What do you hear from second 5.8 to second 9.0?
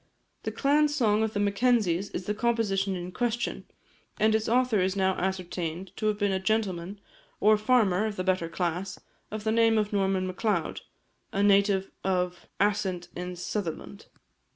to have been a gentleman, or farmer of the better class,